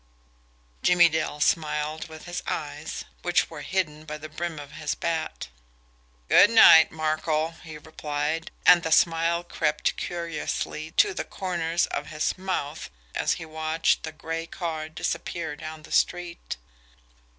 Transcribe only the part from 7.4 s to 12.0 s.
he replied, and the smile crept curiously to the corners